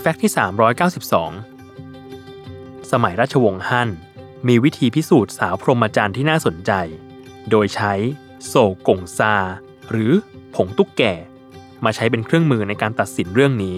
[0.00, 0.32] แฟกต์ที่
[1.60, 3.90] 392 สมัยราชวงศ์ฮั่น
[4.48, 6.72] มีวิธีพิสูจน์สาวพรหมจรรย์ที่น่าสนใจ
[7.50, 7.92] โดยใช้
[8.46, 8.54] โศ
[8.88, 9.34] กงซา
[9.90, 10.12] หรือ
[10.54, 11.14] ผงตุ๊กแก่
[11.84, 13.76] มาใช้เป็นเครื่องมือในการตัดสินเรื่องนี้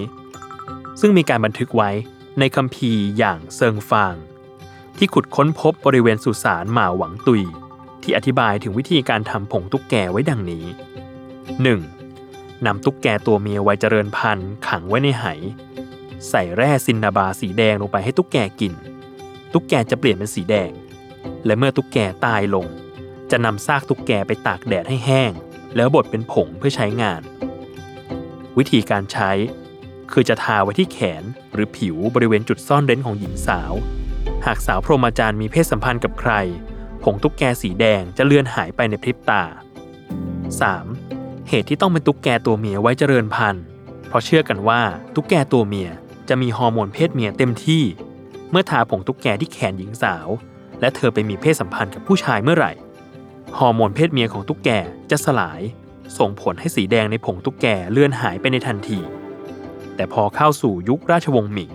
[1.01, 1.91] ซึ่งมีการบันทึกไว้
[2.39, 4.15] ในคัมภีร์อย่างเซิงฟาง
[4.99, 7.43] ที่ขุดค้นพบบริเวณสุสานหมาหวังตุย
[8.03, 10.65] ที่อธิบายถึงวิธีการทำผงตุ๊กแกไว้ดังนี้
[11.45, 12.67] 1.
[12.67, 15.27] นำตุ๊กแกตัวเมียวัยเจริญพันธุ์ขังไว้ในไห
[16.29, 18.75] ใส่แร่ซินนาบาสีแดงลงไปให้ตุ๊กแกกิน
[19.53, 20.71] ตุ๊กแกจะเปลี่ยนเป็นสีแดง
[21.47, 22.67] และเมื่อตุ๊กแกตายลง
[23.31, 25.33] จะนำซากตุ๊กแกไปตากแดดให้แห้ง
[25.77, 27.23] แล้วบดเป็นผงเพื่อใช้งาน
[28.59, 29.31] วิธีการใช้
[30.13, 31.23] คือจะทาไว้ที่แขน
[31.55, 33.73] หรือผิวบริเวณจุดซ่อนเร้นของหญิงสาว
[34.47, 36.33] หากสาวพรหมจรรย์มีเพศสัมพันธ์กับใคร
[37.03, 39.43] ผงตุ๊กแกสีแดงจะเลือนหายไปในพริบตา
[40.67, 41.49] 3.
[41.49, 43.65] เหตุที่ต้องเป็นตุ๊กแกตัวเมียไว้เจริญพันธุ์
[44.09, 44.81] เพราะเชื่อกันว่า
[45.15, 45.91] ตุ๊กแกตัวเมีย
[46.29, 47.83] จะมีฮอร์โมนเพศเมียเต็มที่
[48.51, 50.29] เมื่อทาผงตุ๊กแกที่แขนหญิงสาว
[50.81, 52.73] และเธอไปมีเพศสัมพันธ์กับผู้ชายเมื่อไหร่
[53.59, 54.71] ฮอร์โมนเพศเมียของตุ๊กแก
[55.11, 55.61] จะสลาย
[56.19, 59.01] ส่งผลให้สีแดงในผงตุ๊กแกเลื่อนหายไปในทันที
[59.97, 61.73] แต่พอเข้าสู่ยุคราชวงศ์หมิง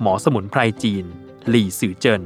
[0.00, 1.04] หมอสมุนไพรจีน
[1.48, 2.22] หลี่สือเจิน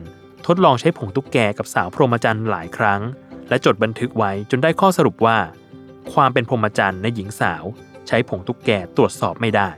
[0.46, 3.00] ทดลองใช้ผงตุ๊กแกกับสาวพรหมจรรย์หลายครั้ง
[3.48, 5.38] และจดบันทึกไว้จนได้ข้อสรุปว่า
[6.12, 7.64] ความเป็นพรหมจรรย์ในหญิงสาว
[8.06, 9.68] ใช้ผงตุ๊กแกตรวจสอบไม่ได้